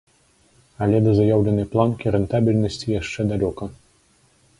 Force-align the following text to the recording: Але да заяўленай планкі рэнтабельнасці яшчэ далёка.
Але 0.85 0.97
да 1.07 1.11
заяўленай 1.19 1.67
планкі 1.75 2.13
рэнтабельнасці 2.15 2.87
яшчэ 3.01 3.21
далёка. 3.33 3.63